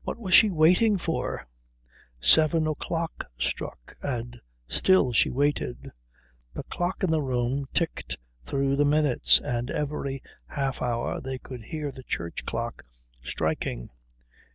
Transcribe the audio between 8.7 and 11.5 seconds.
the minutes, and every half hour they